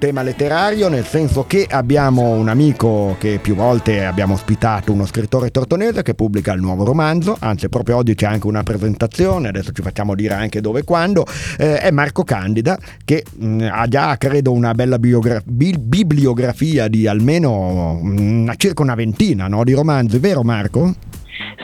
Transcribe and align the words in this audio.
tema 0.00 0.22
letterario, 0.22 0.88
nel 0.88 1.04
senso 1.04 1.44
che 1.44 1.66
abbiamo 1.70 2.30
un 2.30 2.48
amico 2.48 3.16
che 3.18 3.38
più 3.40 3.54
volte 3.54 4.06
abbiamo 4.06 4.32
ospitato, 4.32 4.92
uno 4.92 5.04
scrittore 5.04 5.50
tortonese 5.50 6.02
che 6.02 6.14
pubblica 6.14 6.54
il 6.54 6.60
nuovo 6.62 6.84
romanzo, 6.84 7.36
anzi 7.38 7.68
proprio 7.68 7.96
oggi 7.96 8.14
c'è 8.14 8.24
anche 8.24 8.46
una 8.46 8.62
presentazione, 8.62 9.48
adesso 9.48 9.72
ci 9.72 9.82
facciamo 9.82 10.14
dire 10.14 10.32
anche 10.32 10.62
dove 10.62 10.80
e 10.80 10.84
quando, 10.84 11.26
eh, 11.58 11.80
è 11.80 11.90
Marco 11.90 12.24
Candida 12.24 12.78
che 13.04 13.24
mh, 13.30 13.46
mm, 13.46 13.68
ha 13.70 13.86
già 13.88 14.16
credo 14.16 14.52
una 14.52 14.72
bella 14.72 14.98
biogra- 14.98 15.42
bi- 15.44 15.76
bibliografia 15.78 16.88
di 16.88 17.06
almeno 17.06 18.00
mh, 18.02 18.22
mm, 18.22 18.48
circa 18.56 18.82
una 18.82 18.94
ventina 18.94 19.48
no, 19.48 19.64
di 19.64 19.74
romanzi, 19.74 20.18
vero 20.18 20.42
Marco? 20.42 20.94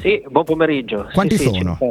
Sì, 0.02 0.22
buon 0.28 0.44
pomeriggio. 0.44 1.08
Quanti 1.10 1.38
sì, 1.38 1.44
sono? 1.44 1.78
Sì, 1.80 1.90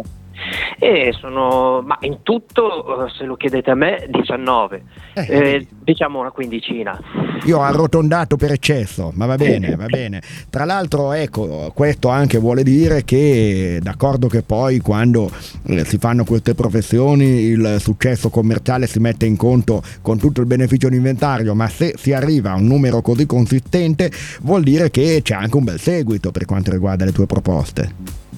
e 0.78 1.14
sono, 1.20 1.82
ma 1.82 1.98
in 2.02 2.20
tutto, 2.24 3.06
eh, 3.06 3.10
se 3.18 3.26
lo 3.26 3.36
chiedete 3.36 3.72
a 3.72 3.76
me, 3.76 4.08
19, 4.10 4.84
eh, 5.14 5.26
eh, 5.28 5.68
diciamo 5.84 6.20
una 6.20 6.32
quindicina. 6.32 7.00
Io 7.46 7.58
ho 7.58 7.62
arrotondato 7.62 8.36
per 8.36 8.52
eccesso, 8.52 9.12
ma 9.16 9.26
va 9.26 9.36
bene, 9.36 9.76
va 9.76 9.86
bene. 9.86 10.22
Tra 10.50 10.66
l'altro, 10.66 11.14
ecco, 11.14 11.72
questo 11.74 12.10
anche 12.10 12.38
vuole 12.38 12.64
dire 12.64 13.04
che, 13.04 13.80
d'accordo 13.82 14.28
che 14.28 14.42
poi 14.42 14.80
quando 14.80 15.30
eh, 15.68 15.86
si 15.86 15.98
fanno 15.98 16.24
queste 16.24 16.56
professioni 16.56 17.26
il 17.26 17.78
successo 17.80 18.30
commerciale 18.30 18.88
si 18.88 19.00
mette 19.00 19.26
in 19.26 19.38
conto 19.38 19.82
con 20.02 20.18
tutto 20.18 20.42
il 20.42 20.48
beneficio 20.48 20.90
di 20.90 20.98
inventario, 20.98 21.56
ma 21.56 21.68
se 21.68 21.94
si 21.98 22.14
arriva 22.14 22.52
a 22.52 22.56
un 22.56 22.66
numero 22.66 23.02
così 23.02 23.26
consistente 23.26 24.12
vuol 24.42 24.64
dire 24.64 24.90
che 24.90 25.22
c'è 25.24 25.36
anche 25.36 25.58
un 25.58 25.64
bel 25.64 25.80
seguito 25.80 26.32
per 26.32 26.46
quanto 26.46 26.72
riguarda 26.72 27.06
le 27.06 27.12
tue 27.12 27.26
proposte. 27.26 28.34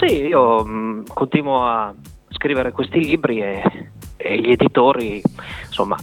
Sì, 0.00 0.26
io 0.26 0.64
mm, 0.64 0.87
continuo 1.12 1.64
a 1.66 1.94
scrivere 2.30 2.72
questi 2.72 3.00
libri 3.00 3.40
e, 3.40 3.90
e 4.16 4.40
gli 4.40 4.50
editori, 4.50 5.22
insomma, 5.66 5.96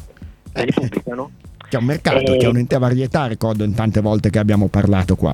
li 0.54 0.72
pubblicano. 0.72 1.32
C'è 1.70 1.78
un 1.78 1.86
mercato, 1.86 2.34
e... 2.34 2.38
c'è 2.38 2.48
un'intera 2.48 2.80
varietà, 2.80 3.26
ricordo 3.26 3.64
in 3.64 3.74
tante 3.74 4.00
volte 4.00 4.30
che 4.30 4.38
abbiamo 4.38 4.68
parlato 4.68 5.16
qua. 5.16 5.34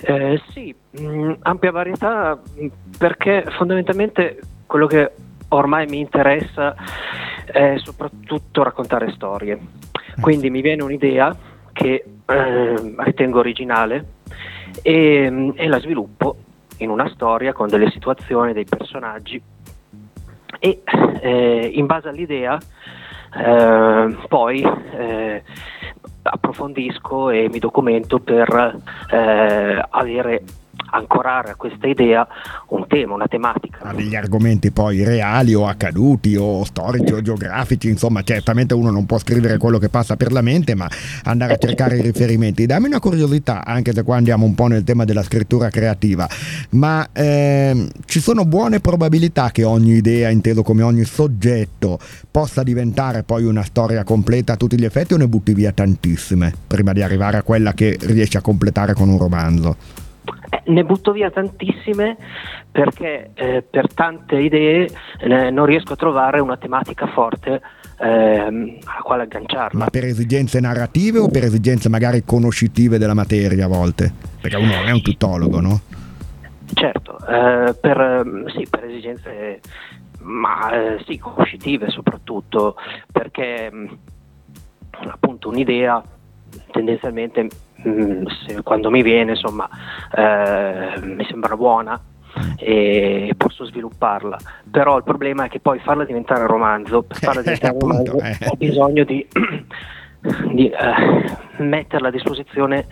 Eh, 0.00 0.42
sì, 0.50 0.74
mh, 0.90 1.06
mm, 1.06 1.32
ampia 1.42 1.70
varietà 1.70 2.36
mm, 2.36 2.66
perché 2.98 3.44
fondamentalmente 3.56 4.40
quello 4.66 4.86
che 4.86 5.12
ormai 5.48 5.86
mi 5.86 6.00
interessa 6.00 6.74
è 7.46 7.76
soprattutto 7.78 8.62
raccontare 8.64 9.12
storie. 9.12 9.58
Quindi 10.20 10.50
mi 10.50 10.60
viene 10.60 10.82
un'idea 10.82 11.34
che 11.72 12.04
eh, 12.26 12.94
ritengo 12.98 13.38
originale 13.38 14.06
e, 14.82 15.52
e 15.54 15.66
la 15.68 15.80
sviluppo 15.80 16.36
in 16.78 16.90
una 16.90 17.08
storia 17.08 17.52
con 17.52 17.68
delle 17.68 17.90
situazioni, 17.90 18.52
dei 18.52 18.64
personaggi. 18.64 19.40
E 20.58 20.82
eh, 21.20 21.70
in 21.74 21.86
base 21.86 22.08
all'idea 22.08 22.58
eh, 23.36 24.16
poi 24.28 24.62
eh, 24.62 25.42
approfondisco 26.22 27.30
e 27.30 27.48
mi 27.50 27.58
documento 27.58 28.18
per 28.18 28.80
eh, 29.10 29.84
avere 29.90 30.42
ancorare 30.94 31.50
a 31.50 31.54
questa 31.56 31.86
idea 31.86 32.26
un 32.68 32.86
tema, 32.86 33.14
una 33.14 33.26
tematica. 33.26 33.80
Ha 33.82 33.92
degli 33.92 34.14
argomenti 34.14 34.70
poi 34.70 35.02
reali 35.04 35.54
o 35.54 35.66
accaduti 35.66 36.36
o 36.36 36.64
storici 36.64 37.12
o 37.12 37.20
geografici, 37.20 37.88
insomma 37.88 38.22
certamente 38.22 38.74
uno 38.74 38.90
non 38.90 39.04
può 39.04 39.18
scrivere 39.18 39.58
quello 39.58 39.78
che 39.78 39.88
passa 39.88 40.16
per 40.16 40.32
la 40.32 40.40
mente 40.40 40.74
ma 40.74 40.88
andare 41.24 41.54
a 41.54 41.56
cercare 41.56 41.98
i 41.98 42.00
riferimenti. 42.00 42.66
Dammi 42.66 42.86
una 42.86 43.00
curiosità, 43.00 43.64
anche 43.64 43.92
se 43.92 44.02
qua 44.02 44.16
andiamo 44.16 44.46
un 44.46 44.54
po' 44.54 44.68
nel 44.68 44.84
tema 44.84 45.04
della 45.04 45.22
scrittura 45.22 45.68
creativa, 45.68 46.28
ma 46.70 47.08
ehm, 47.12 47.88
ci 48.04 48.20
sono 48.20 48.44
buone 48.44 48.80
probabilità 48.80 49.50
che 49.50 49.64
ogni 49.64 49.94
idea, 49.94 50.30
inteso 50.30 50.62
come 50.62 50.82
ogni 50.82 51.04
soggetto, 51.04 51.98
possa 52.30 52.62
diventare 52.62 53.24
poi 53.24 53.44
una 53.44 53.64
storia 53.64 54.04
completa 54.04 54.52
a 54.52 54.56
tutti 54.56 54.78
gli 54.78 54.84
effetti 54.84 55.14
o 55.14 55.16
ne 55.16 55.26
butti 55.26 55.54
via 55.54 55.72
tantissime 55.72 56.52
prima 56.66 56.92
di 56.92 57.02
arrivare 57.02 57.38
a 57.38 57.42
quella 57.42 57.72
che 57.72 57.96
riesci 58.00 58.36
a 58.36 58.40
completare 58.40 58.94
con 58.94 59.08
un 59.08 59.18
romanzo? 59.18 60.02
Eh, 60.50 60.62
ne 60.66 60.84
butto 60.84 61.12
via 61.12 61.30
tantissime 61.30 62.16
perché 62.70 63.30
eh, 63.34 63.62
per 63.62 63.92
tante 63.92 64.38
idee 64.38 64.88
eh, 65.20 65.50
non 65.50 65.66
riesco 65.66 65.94
a 65.94 65.96
trovare 65.96 66.40
una 66.40 66.56
tematica 66.56 67.06
forte 67.06 67.60
ehm, 67.98 68.78
alla 68.84 69.02
quale 69.02 69.22
agganciarla. 69.22 69.78
Ma 69.78 69.90
per 69.90 70.04
esigenze 70.04 70.60
narrative 70.60 71.18
o 71.18 71.28
per 71.28 71.44
esigenze 71.44 71.88
magari 71.88 72.24
conoscitive 72.24 72.98
della 72.98 73.14
materia 73.14 73.64
a 73.64 73.68
volte? 73.68 74.12
Perché 74.40 74.56
uno 74.56 74.82
è 74.84 74.90
un 74.90 75.02
tutologo, 75.02 75.60
no? 75.60 75.80
Certo, 76.72 77.18
eh, 77.26 77.74
per, 77.74 78.50
sì, 78.54 78.66
per 78.68 78.84
esigenze 78.84 79.60
ma 80.24 80.70
eh, 80.72 81.04
sì, 81.06 81.18
conoscitive 81.18 81.90
soprattutto, 81.90 82.76
perché 83.12 83.70
appunto 84.90 85.48
un'idea 85.48 86.02
tendenzialmente 86.70 87.48
Mm, 87.86 88.24
se, 88.46 88.62
quando 88.62 88.90
mi 88.90 89.02
viene 89.02 89.32
insomma 89.32 89.68
eh, 90.14 91.00
mi 91.02 91.24
sembra 91.26 91.56
buona 91.56 92.00
e 92.56 93.32
posso 93.36 93.64
svilupparla 93.66 94.38
però 94.70 94.96
il 94.96 95.04
problema 95.04 95.44
è 95.44 95.48
che 95.48 95.60
poi 95.60 95.78
farla 95.80 96.04
diventare 96.04 96.46
romanzo 96.46 97.02
per 97.02 97.18
farla 97.18 97.42
diventare 97.42 97.76
romanzo 97.78 98.18
eh. 98.18 98.36
ho 98.48 98.56
bisogno 98.56 99.04
di, 99.04 99.26
di 100.52 100.68
eh, 100.68 101.62
metterla 101.62 102.08
a 102.08 102.10
disposizione 102.10 102.86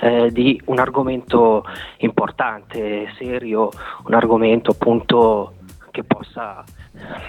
eh, 0.00 0.30
di 0.30 0.60
un 0.66 0.78
argomento 0.78 1.64
importante, 1.98 3.12
serio, 3.18 3.70
un 4.04 4.14
argomento 4.14 4.70
appunto 4.70 5.54
che 5.90 6.04
possa 6.04 6.62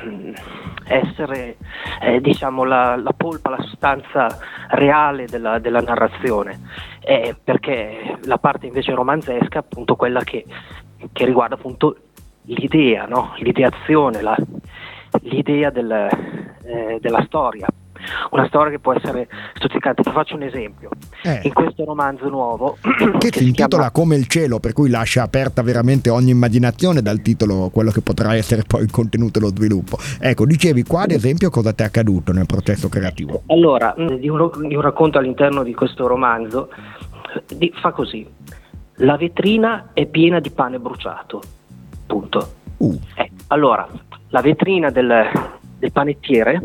mm, 0.06 0.34
essere 0.86 1.58
eh, 2.02 2.22
diciamo 2.22 2.64
la, 2.64 2.96
la, 2.96 3.14
polpa, 3.14 3.50
la 3.50 3.62
sostanza 3.62 4.38
reale 4.69 5.25
della, 5.25 5.58
della 5.58 5.81
narrazione, 5.81 6.59
eh, 7.02 7.36
perché 7.44 8.20
la 8.24 8.38
parte 8.38 8.68
invece 8.68 8.94
romanzesca 8.94 9.56
è 9.56 9.58
appunto 9.60 9.96
quella 9.96 10.24
che, 10.24 10.46
che 11.12 11.26
riguarda 11.26 11.56
appunto 11.56 11.96
l'idea, 12.44 13.06
no? 13.06 13.34
l'ideazione, 13.38 14.22
la, 14.22 14.36
l'idea 15.22 15.70
del, 15.70 15.92
eh, 16.64 16.98
della 17.00 17.24
storia 17.26 17.68
una 18.31 18.47
storia 18.47 18.72
che 18.72 18.79
può 18.79 18.94
essere 18.94 19.28
stuzzicante. 19.53 20.03
Ti 20.03 20.12
faccio 20.12 20.35
un 20.35 20.44
esempio. 20.44 20.90
Eh. 21.23 21.41
In 21.44 21.53
questo 21.53 21.85
romanzo 21.85 22.29
nuovo, 22.29 22.78
che, 23.19 23.29
che 23.29 23.40
si 23.40 23.47
intitola 23.47 23.67
chiama... 23.69 23.91
Come 23.91 24.16
il 24.16 24.28
cielo, 24.28 24.59
per 24.59 24.73
cui 24.73 24.90
lascia 24.90 25.23
aperta 25.23 25.62
veramente 25.62 26.09
ogni 26.09 26.31
immaginazione 26.31 27.01
dal 27.01 27.22
titolo 27.22 27.69
quello 27.72 27.91
che 27.91 28.01
potrà 28.01 28.35
essere 28.35 28.63
poi 28.66 28.84
il 28.84 28.91
contenuto 28.91 29.39
e 29.39 29.41
lo 29.41 29.50
sviluppo. 29.50 29.97
Ecco, 30.19 30.45
dicevi 30.45 30.84
qua 30.84 31.03
ad 31.03 31.12
esempio 31.12 31.50
cosa 31.50 31.73
ti 31.73 31.84
è 31.84 31.85
accaduto 31.85 32.31
nel 32.31 32.45
processo 32.45 32.89
creativo? 32.89 33.44
Allora, 33.47 33.95
mm, 34.00 34.07
di 34.16 34.29
un, 34.29 34.50
di 34.68 34.75
un 34.75 34.81
racconto 34.81 35.18
all'interno 35.18 35.63
di 35.63 35.73
questo 35.73 36.07
romanzo 36.07 36.69
di, 37.47 37.72
fa 37.79 37.91
così. 37.91 38.28
La 39.01 39.18
vetrina 39.18 39.89
è 39.94 40.06
piena 40.06 40.39
di 40.39 40.50
pane 40.50 40.79
bruciato. 40.79 41.41
Punto. 42.06 42.53
Uh. 42.78 43.00
Eh, 43.16 43.31
allora, 43.47 43.88
la 44.29 44.41
vetrina 44.41 44.89
del, 44.89 45.29
del 45.78 45.91
panettiere 45.91 46.62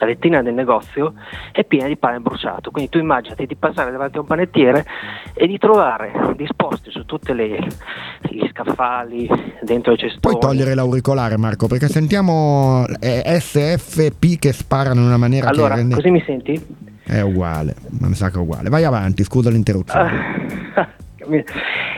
la 0.00 0.06
vetrina 0.06 0.42
del 0.42 0.54
negozio 0.54 1.12
è 1.52 1.62
piena 1.64 1.86
di 1.86 1.96
pane 1.96 2.20
bruciato. 2.20 2.70
Quindi 2.70 2.90
tu 2.90 2.98
immaginati 2.98 3.44
di 3.44 3.54
passare 3.54 3.90
davanti 3.90 4.16
a 4.16 4.20
un 4.20 4.26
panettiere 4.26 4.86
e 5.34 5.46
di 5.46 5.58
trovare 5.58 6.34
disposti 6.36 6.90
su 6.90 7.04
tutti 7.04 7.34
gli 7.34 8.48
scaffali, 8.50 9.28
dentro 9.62 9.92
i 9.92 9.98
cestoni. 9.98 10.20
Puoi 10.20 10.38
togliere 10.38 10.74
l'auricolare 10.74 11.36
Marco 11.36 11.66
perché 11.66 11.88
sentiamo 11.88 12.86
SFP 12.98 14.38
che 14.38 14.52
sparano 14.52 15.00
in 15.00 15.06
una 15.06 15.18
maniera 15.18 15.48
allora, 15.48 15.74
che 15.74 15.80
rende... 15.80 15.94
così 15.96 16.10
mi 16.10 16.22
senti? 16.24 16.66
È 17.04 17.20
uguale, 17.20 17.74
ma 17.98 18.08
mi 18.08 18.14
sa 18.14 18.30
che 18.30 18.38
è 18.38 18.40
uguale. 18.40 18.70
Vai 18.70 18.84
avanti, 18.84 19.22
scusa 19.22 19.50
l'interruzione. 19.50 20.48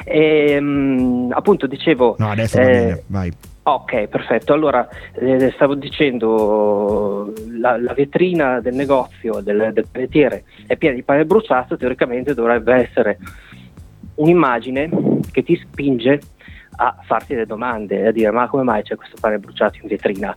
e, 0.05 0.53
ehm, 0.53 1.31
appunto 1.33 1.69
dicevo... 1.69 2.17
No, 2.19 2.31
adesso 2.31 2.59
va 2.59 2.65
eh, 2.65 2.71
bene, 2.71 3.03
vai. 3.07 3.33
Ok, 3.65 4.09
perfetto. 4.09 4.53
Allora, 4.53 4.89
eh, 5.15 5.53
stavo 5.55 5.77
dicendo, 5.77 7.33
la, 7.61 7.81
la, 7.81 7.95
vetrina 7.95 8.61
del 8.61 8.75
negozio 8.75 9.41
del, 9.41 9.71
del 9.73 9.87
panettiere 9.91 10.45
è 10.67 10.77
piena 10.77 10.97
di 10.97 11.04
pane 11.04 11.25
bruciato, 11.25 11.77
teoricamente 11.77 12.34
dovrebbe 12.34 12.75
essere 12.75 13.19
un'immagine 14.16 14.91
che 15.31 15.45
ti 15.45 15.57
spinge 15.57 16.21
a 16.77 16.97
farti 17.04 17.34
delle 17.34 17.47
domande, 17.47 18.09
a 18.09 18.10
dire 18.10 18.33
ma 18.33 18.48
come 18.48 18.65
mai 18.65 18.83
c'è 18.83 18.97
questo 18.97 19.16
pane 19.21 19.39
bruciato 19.39 19.78
in 19.81 19.89
vetrina? 19.89 20.36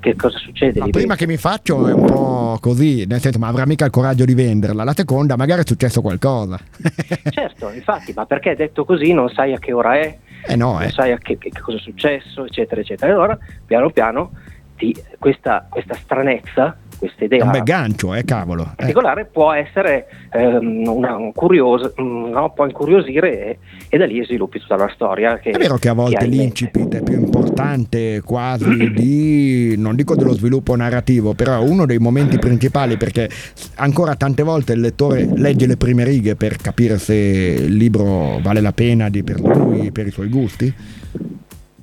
Che 0.00 0.14
cosa 0.14 0.38
succede? 0.38 0.78
La 0.78 0.86
prima 0.86 1.16
che 1.16 1.26
mi 1.26 1.36
faccio 1.36 1.88
è 1.88 1.92
un 1.92 2.06
po' 2.06 2.58
così, 2.60 3.04
nel 3.06 3.20
senso, 3.20 3.38
ma 3.40 3.48
avrà 3.48 3.66
mica 3.66 3.84
il 3.84 3.90
coraggio 3.90 4.24
di 4.24 4.34
venderla. 4.34 4.84
La 4.84 4.94
seconda, 4.94 5.36
magari 5.36 5.62
è 5.62 5.66
successo 5.66 6.00
qualcosa. 6.00 6.58
certo, 7.30 7.70
infatti, 7.70 8.12
ma 8.14 8.24
perché 8.24 8.54
detto 8.54 8.84
così 8.84 9.12
non 9.12 9.28
sai 9.28 9.54
a 9.54 9.58
che 9.58 9.72
ora 9.72 9.98
è, 9.98 10.18
eh 10.46 10.56
no, 10.56 10.74
non 10.74 10.82
eh. 10.82 10.90
sai 10.90 11.18
che, 11.18 11.36
che, 11.36 11.50
cosa 11.60 11.78
è 11.78 11.80
successo, 11.80 12.44
eccetera, 12.44 12.80
eccetera. 12.80 13.10
E 13.10 13.14
allora, 13.14 13.38
piano 13.66 13.90
piano, 13.90 14.30
ti, 14.76 14.94
questa, 15.18 15.66
questa, 15.68 15.94
stranezza 15.94 16.76
questa 16.98 17.24
idea. 17.24 17.44
Un 17.44 17.50
bel 17.50 17.62
gancio, 17.62 18.14
eh, 18.14 18.24
cavolo. 18.24 18.62
In 18.62 18.74
particolare 18.76 19.24
può 19.26 19.52
essere 19.52 20.06
ehm, 20.30 20.86
una, 20.86 21.16
un 21.16 21.32
curioso, 21.32 21.94
mm, 22.00 22.30
no? 22.30 22.52
può 22.52 22.66
incuriosire 22.66 23.46
e, 23.46 23.58
e, 23.88 23.96
da 23.96 24.06
lì 24.06 24.22
sviluppi 24.24 24.58
tutta 24.58 24.76
la 24.76 24.90
storia. 24.92 25.38
Che, 25.38 25.50
è 25.50 25.58
vero 25.58 25.76
che 25.76 25.88
a 25.88 25.94
volte 25.94 26.26
l'incipit 26.26 26.96
è 26.96 27.02
più 27.02 27.18
importante 27.18 28.20
quasi 28.24 28.90
di, 28.92 29.74
non 29.78 29.94
dico 29.94 30.14
dello 30.16 30.32
sviluppo 30.32 30.74
narrativo, 30.76 31.34
però 31.34 31.60
è 31.62 31.68
uno 31.68 31.86
dei 31.86 31.98
momenti 31.98 32.38
principali 32.38 32.96
perché 32.96 33.28
ancora 33.76 34.16
tante 34.16 34.42
volte 34.42 34.72
il 34.72 34.80
lettore 34.80 35.26
legge 35.36 35.66
le 35.66 35.76
prime 35.76 36.04
righe 36.04 36.34
per 36.34 36.56
capire 36.56 36.98
se 36.98 37.14
il 37.14 37.74
libro 37.74 38.40
vale 38.42 38.60
la 38.60 38.72
pena 38.72 39.08
di, 39.08 39.22
per 39.22 39.40
lui, 39.40 39.90
per 39.92 40.06
i 40.06 40.10
suoi 40.10 40.28
gusti. 40.28 40.74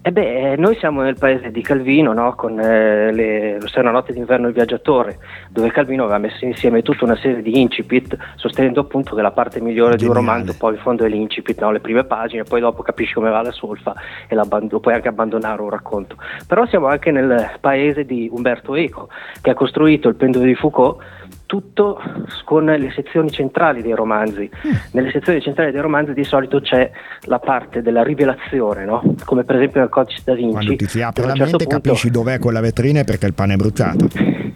Eh 0.07 0.11
beh, 0.11 0.51
eh, 0.51 0.55
noi 0.55 0.75
siamo 0.77 1.01
nel 1.01 1.17
paese 1.17 1.49
di 1.49 1.63
Calvino, 1.63 2.13
no? 2.13 2.35
con 2.35 2.59
eh, 2.59 3.11
le, 3.11 3.57
una 3.77 3.89
notte 3.89 4.13
d'inverno 4.13 4.45
il 4.49 4.53
viaggiatore, 4.53 5.17
dove 5.49 5.71
Calvino 5.71 6.03
aveva 6.03 6.19
messo 6.19 6.45
insieme 6.45 6.83
tutta 6.83 7.05
una 7.05 7.15
serie 7.15 7.41
di 7.41 7.59
incipit, 7.59 8.15
sostenendo 8.35 8.81
appunto 8.81 9.15
che 9.15 9.23
la 9.23 9.31
parte 9.31 9.59
migliore 9.59 9.95
Geniale. 9.95 9.97
di 9.97 10.05
un 10.05 10.13
romanzo 10.13 10.55
poi 10.59 10.75
in 10.75 10.79
fondo 10.81 11.05
è 11.05 11.07
l'incipit, 11.07 11.59
no? 11.59 11.71
le 11.71 11.79
prime 11.79 12.03
pagine, 12.03 12.43
poi 12.43 12.59
dopo 12.59 12.83
capisci 12.83 13.15
come 13.15 13.31
va 13.31 13.41
la 13.41 13.51
solfa 13.51 13.95
e 14.27 14.35
puoi 14.79 14.93
anche 14.93 15.07
abbandonare 15.07 15.59
un 15.59 15.71
racconto. 15.71 16.17
Però 16.47 16.67
siamo 16.67 16.85
anche 16.85 17.09
nel 17.09 17.57
paese 17.59 18.05
di 18.05 18.29
Umberto 18.31 18.75
Eco, 18.75 19.09
che 19.41 19.49
ha 19.49 19.55
costruito 19.55 20.07
il 20.07 20.17
pendolo 20.17 20.45
di 20.45 20.53
Foucault 20.53 21.01
tutto 21.45 21.99
con 22.43 22.65
le 22.65 22.91
sezioni 22.95 23.31
centrali 23.31 23.81
dei 23.81 23.93
romanzi. 23.93 24.49
Mm. 24.67 24.71
Nelle 24.91 25.11
sezioni 25.11 25.41
centrali 25.41 25.71
dei 25.71 25.81
romanzi 25.81 26.13
di 26.13 26.23
solito 26.23 26.59
c'è 26.59 26.89
la 27.21 27.39
parte 27.39 27.81
della 27.81 28.03
rivelazione, 28.03 28.85
no? 28.85 29.15
come 29.25 29.43
per 29.43 29.55
esempio 29.55 29.81
nel 29.81 29.89
codice 29.89 30.21
da 30.23 30.33
Vinci. 30.33 30.51
Quando 30.51 30.75
ti 30.75 30.87
si 30.87 31.01
apre 31.01 31.23
la 31.23 31.33
certo 31.33 31.57
mente 31.57 31.65
punto... 31.65 31.81
capisci 31.81 32.09
dov'è 32.09 32.39
quella 32.39 32.61
vetrina 32.61 33.03
perché 33.03 33.25
il 33.25 33.33
pane 33.33 33.53
è 33.53 33.57
bruciato. 33.57 34.07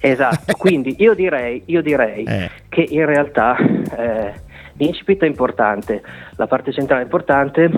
Esatto, 0.00 0.54
quindi 0.56 0.94
io 0.98 1.12
direi, 1.12 1.62
io 1.66 1.82
direi 1.82 2.22
eh. 2.22 2.50
che 2.68 2.86
in 2.88 3.04
realtà 3.04 3.56
eh, 3.58 4.32
l'incipit 4.74 5.22
è 5.22 5.26
importante, 5.26 6.02
la 6.36 6.46
parte 6.46 6.72
centrale 6.72 7.02
è 7.02 7.04
importante, 7.04 7.68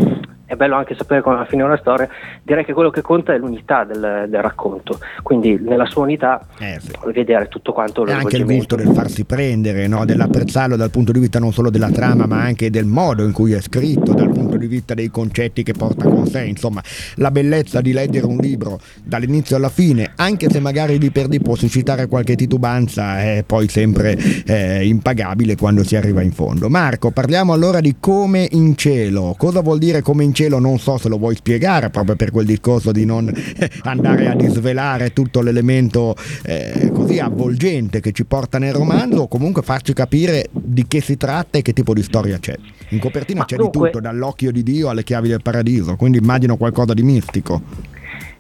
è 0.51 0.57
bello 0.57 0.75
anche 0.75 0.97
sapere 0.97 1.23
come 1.23 1.37
va 1.37 1.43
a 1.43 1.45
finire 1.45 1.69
una 1.69 1.79
storia, 1.79 2.09
direi 2.43 2.65
che 2.65 2.73
quello 2.73 2.91
che 2.91 3.03
conta 3.03 3.33
è 3.33 3.39
l'unità 3.39 3.85
del, 3.85 4.27
del 4.29 4.43
racconto, 4.43 4.99
quindi 5.23 5.57
nella 5.61 5.87
sua 5.87 6.03
unità 6.03 6.45
eh, 6.59 6.81
sì. 6.81 6.91
vedere 7.13 7.47
tutto 7.47 7.73
quanto 7.73 8.03
lo 8.03 8.11
E 8.11 8.15
anche 8.15 8.37
il 8.37 8.45
gusto 8.45 8.75
del 8.75 8.89
farsi 8.89 9.25
prendere, 9.25 9.87
no? 9.87 10.05
dell'apprezzarlo 10.05 10.75
dal 10.75 10.91
punto 10.91 11.13
di 11.13 11.21
vista 11.21 11.39
non 11.39 11.53
solo 11.53 11.71
della 11.71 11.91
trama 11.91 12.27
ma 12.27 12.43
anche 12.43 12.69
del 12.69 12.87
modo 12.87 13.23
in 13.23 13.31
cui 13.31 13.53
è 13.53 13.61
scritto, 13.61 14.13
dal 14.13 14.31
punto 14.31 14.57
di 14.57 14.67
vista 14.67 14.93
dei 14.93 15.09
concetti 15.09 15.63
che 15.63 15.73
porta 15.73 16.09
con 16.09 16.27
sé, 16.27 16.43
insomma 16.43 16.83
la 17.17 17.31
bellezza 17.31 17.81
di 17.81 17.93
leggere 17.93 18.27
un 18.27 18.39
libro 18.39 18.81
dall'inizio 19.05 19.55
alla 19.55 19.69
fine, 19.69 20.15
anche 20.17 20.51
se 20.51 20.59
magari 20.59 20.99
di 20.99 21.13
per 21.13 21.29
di 21.29 21.39
può 21.39 21.55
suscitare 21.55 22.09
qualche 22.09 22.35
titubanza, 22.35 23.21
è 23.21 23.45
poi 23.47 23.69
sempre 23.69 24.19
eh, 24.47 24.85
impagabile 24.85 25.55
quando 25.55 25.85
si 25.85 25.95
arriva 25.95 26.23
in 26.23 26.33
fondo. 26.33 26.69
Marco, 26.69 27.13
parliamo 27.13 27.53
allora 27.53 27.79
di 27.79 27.95
come 28.01 28.49
in 28.51 28.77
cielo, 28.77 29.37
cosa 29.39 29.61
vuol 29.61 29.79
dire 29.79 30.03
come 30.03 30.25
in 30.25 30.33
cielo? 30.33 30.39
Cielo 30.41 30.59
non 30.59 30.79
so 30.79 30.97
se 30.97 31.11
lo 31.11 31.19
vuoi 31.19 31.35
spiegare 31.35 31.91
proprio 31.91 32.17
per 32.17 32.31
quel 32.31 32.47
discorso 32.47 32.93
di 32.93 33.05
non 33.05 33.29
eh, 33.29 33.71
andare 33.83 34.27
a 34.27 34.35
disvelare 34.35 35.13
tutto 35.13 35.43
l'elemento 35.43 36.17
eh, 36.45 36.91
così 36.95 37.19
avvolgente 37.19 38.01
che 38.01 38.13
ci 38.13 38.25
porta 38.25 38.59
nel 38.59 38.73
romanzo 38.73 39.23
o 39.23 39.29
comunque 39.29 39.61
farci 39.61 39.93
capire 39.93 40.49
di 40.51 40.87
che 40.89 41.03
si 41.03 41.19
tratta 41.19 41.59
e 41.59 41.63
che 41.63 41.75
tipo 41.75 41.93
di 41.93 42.03
storia 42.03 42.39
c'è. 42.39 42.57
In 42.89 43.01
copertina 43.01 43.41
Ma 43.41 43.45
c'è 43.45 43.57
dunque... 43.57 43.89
di 43.89 43.93
tutto, 43.93 44.01
dall'occhio 44.01 44.51
di 44.51 44.63
Dio 44.63 44.89
alle 44.89 45.05
chiavi 45.05 45.29
del 45.29 45.43
paradiso, 45.43 45.97
quindi 45.97 46.17
immagino 46.17 46.57
qualcosa 46.57 46.95
di 46.95 47.03
mistico. 47.03 47.61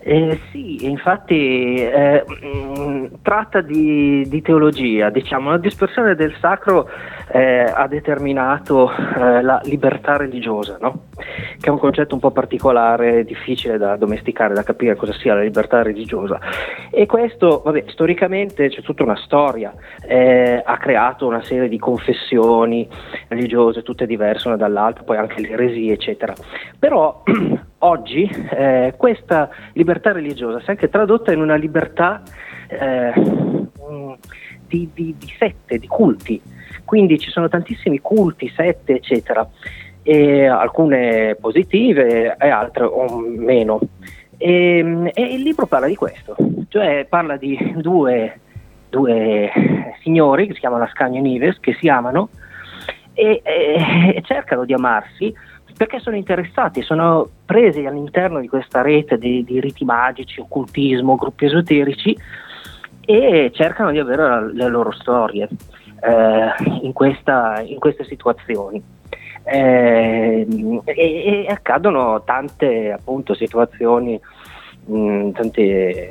Eh, 0.03 0.41
sì, 0.51 0.87
infatti 0.87 1.75
eh, 1.75 2.25
mh, 2.27 2.81
mm, 2.81 3.05
tratta 3.21 3.61
di, 3.61 4.27
di, 4.27 4.41
teologia, 4.41 5.11
diciamo, 5.11 5.51
la 5.51 5.59
dispersione 5.59 6.15
del 6.15 6.35
sacro 6.41 6.89
eh, 7.31 7.65
ha 7.65 7.87
determinato 7.87 8.91
eh, 8.91 9.43
la 9.43 9.61
libertà 9.65 10.17
religiosa, 10.17 10.79
no? 10.81 11.09
che 11.61 11.67
è 11.67 11.71
un 11.71 11.79
concetto 11.79 12.15
un 12.15 12.21
po' 12.21 12.31
particolare, 12.31 13.25
difficile 13.25 13.77
da 13.77 13.97
domesticare, 13.97 14.55
da 14.55 14.63
capire 14.63 14.97
cosa 14.97 15.13
sia 15.13 15.35
la 15.35 15.43
libertà 15.43 15.83
religiosa. 15.83 16.41
E 16.91 17.05
questo, 17.05 17.61
vabbè, 17.63 17.85
storicamente 17.89 18.71
c'è 18.71 18.81
tutta 18.81 19.03
una 19.03 19.17
storia, 19.17 19.75
eh, 20.09 20.63
ha 20.65 20.79
creato 20.79 21.27
una 21.27 21.43
serie 21.43 21.69
di 21.69 21.79
confessioni 21.79 22.89
religiose, 23.29 23.83
tutte 23.83 24.07
diverse 24.07 24.49
una 24.49 24.57
dall'altra, 24.57 25.05
poi 25.05 25.19
anche 25.19 25.43
le 25.43 25.51
eresie, 25.51 25.93
eccetera. 25.93 26.33
Però 26.79 27.23
oggi 27.81 28.25
eh, 28.51 28.95
questa 28.97 29.51
libertà 29.75 30.13
religiosa 30.13 30.61
si 30.61 30.67
è 30.67 30.71
anche 30.71 30.89
tradotta 30.89 31.33
in 31.33 31.41
una 31.41 31.55
libertà 31.55 32.23
eh, 32.69 33.13
di, 34.67 34.91
di, 34.93 35.15
di, 35.19 35.35
sette, 35.39 35.79
di 35.79 35.87
culti. 35.87 36.41
Quindi 36.85 37.19
ci 37.19 37.31
sono 37.31 37.49
tantissimi 37.49 38.01
culti, 38.01 38.49
sette, 38.55 38.95
eccetera, 38.95 39.49
e 40.03 40.47
alcune 40.47 41.37
positive 41.41 42.37
e 42.39 42.49
altre 42.49 42.89
meno. 43.37 43.81
E, 44.37 45.11
e, 45.13 45.23
il 45.23 45.43
libro 45.43 45.67
parla 45.67 45.87
di 45.87 45.97
questo, 45.97 46.35
cioè 46.69 47.07
parla 47.09 47.37
di 47.37 47.75
due, 47.77 48.41
due 48.89 49.51
signori 50.03 50.47
che 50.47 50.55
si 50.55 50.61
chiamano 50.61 50.85
Ascanio 50.85 51.19
e 51.19 51.23
Nives, 51.23 51.61
che 51.61 51.75
si 51.75 51.89
amano 51.89 52.31
e, 53.13 53.43
e 53.45 54.23
cercano 54.25 54.65
di 54.65 54.73
amarsi 54.73 55.33
perché 55.81 55.99
sono 55.99 56.17
interessati, 56.17 56.83
sono 56.83 57.27
presi 57.47 57.87
all'interno 57.87 58.39
di 58.39 58.49
questa 58.49 58.83
rete 58.83 59.17
di, 59.17 59.43
di 59.45 59.61
riti 59.61 59.87
magici, 59.87 60.39
occultismo, 60.39 61.17
gruppi 61.17 61.47
esoterici 61.47 62.15
e 63.01 63.51
cercano 63.55 63.91
di 63.91 63.99
avere 63.99 64.29
la, 64.29 64.41
le 64.43 64.69
loro 64.69 64.93
storie 64.93 65.49
eh, 66.03 66.81
in, 66.83 66.93
questa, 66.93 67.63
in, 67.65 67.79
queste 67.79 68.05
situazioni. 68.05 68.83
Eh, 69.43 70.47
e, 70.85 70.95
e, 70.95 71.47
accadono 71.49 72.25
tante 72.25 72.93
appunto 72.93 73.33
situazioni, 73.33 74.21
mh, 74.85 75.31
tanti 75.31 76.11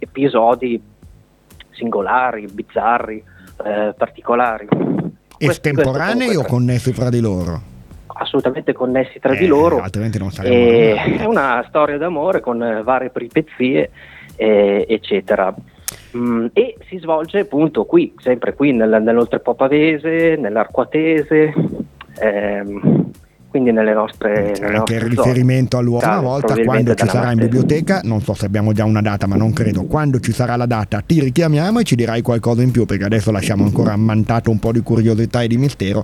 episodi 0.00 0.82
singolari, 1.70 2.46
bizzarri, 2.52 3.24
eh, 3.64 3.94
particolari. 3.96 4.68
Estemporanei 5.38 6.36
o 6.36 6.44
connessi 6.44 6.92
fra 6.92 7.08
di 7.08 7.20
loro? 7.20 7.71
Assolutamente 8.22 8.72
connessi 8.72 9.18
tra 9.18 9.32
eh, 9.34 9.38
di 9.38 9.46
loro. 9.46 9.80
Altrimenti 9.80 10.18
non 10.18 10.30
saremmo. 10.30 11.20
è 11.20 11.24
una 11.24 11.64
storia 11.68 11.98
d'amore 11.98 12.40
con 12.40 12.80
varie 12.84 13.10
peripezie, 13.10 13.90
eh, 14.36 14.86
eccetera. 14.88 15.54
Mm, 16.16 16.46
e 16.52 16.76
si 16.88 16.98
svolge 16.98 17.40
appunto 17.40 17.84
qui, 17.84 18.14
sempre 18.18 18.54
qui 18.54 18.72
nel, 18.72 19.00
nell'oltrepò 19.02 19.54
pavese, 19.54 20.36
nell'arquatese. 20.36 21.54
Ehm, 22.20 23.10
quindi 23.52 23.70
nelle 23.70 23.92
nostre... 23.92 24.52
C'è 24.54 24.62
nelle 24.62 24.78
anche 24.78 24.94
il 24.94 25.00
riferimento 25.02 25.76
all'uomo 25.76 26.06
una 26.06 26.20
volta, 26.20 26.54
quando 26.64 26.94
ci 26.94 27.06
sarà 27.06 27.32
in 27.32 27.38
biblioteca, 27.38 28.00
non 28.02 28.22
so 28.22 28.32
se 28.32 28.46
abbiamo 28.46 28.72
già 28.72 28.86
una 28.86 29.02
data, 29.02 29.26
ma 29.26 29.36
non 29.36 29.52
credo, 29.52 29.84
quando 29.84 30.20
ci 30.20 30.32
sarà 30.32 30.56
la 30.56 30.64
data 30.64 31.02
ti 31.04 31.20
richiamiamo 31.20 31.80
e 31.80 31.82
ci 31.82 31.94
dirai 31.94 32.22
qualcosa 32.22 32.62
in 32.62 32.70
più, 32.70 32.86
perché 32.86 33.04
adesso 33.04 33.30
lasciamo 33.30 33.64
ancora 33.64 33.92
ammantato 33.92 34.50
un 34.50 34.58
po' 34.58 34.72
di 34.72 34.80
curiosità 34.80 35.42
e 35.42 35.48
di 35.48 35.58
mistero, 35.58 36.00